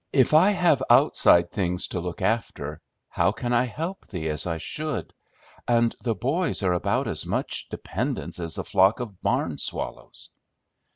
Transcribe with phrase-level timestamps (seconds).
[0.11, 4.57] If I have outside things to look after, how can I help thee as I
[4.57, 5.13] should?
[5.67, 10.29] And the boys are about as much dependence as a flock of barn swallows!"